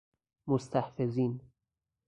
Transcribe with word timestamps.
مستحفظین 0.47 1.39